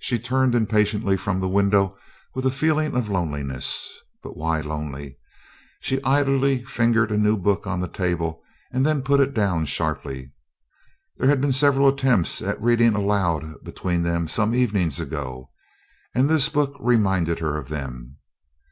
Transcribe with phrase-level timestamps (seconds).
[0.00, 1.96] She turned impatiently from the window
[2.34, 3.96] with a feeling of loneliness.
[4.20, 5.18] But why lonely?
[5.78, 10.32] She idly fingered a new book on the table and then put it down sharply.
[11.16, 15.52] There had been several attempts at reading aloud between them some evenings ago,
[16.12, 18.16] and this book reminded her of them.